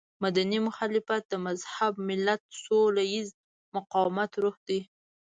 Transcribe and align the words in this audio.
مدني 0.23 0.57
مخالفت 0.67 1.21
د 1.27 1.33
مهذب 1.45 1.93
ملت 2.09 2.41
سوله 2.63 3.03
ييز 3.13 3.29
مقاومت 3.75 4.31
روح 4.43 4.55
دی. 4.67 4.79